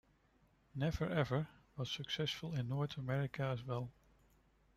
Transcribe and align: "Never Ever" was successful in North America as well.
"Never 0.73 1.07
Ever" 1.07 1.47
was 1.77 1.91
successful 1.91 2.55
in 2.55 2.67
North 2.67 2.97
America 2.97 3.43
as 3.43 3.61
well. 3.63 3.91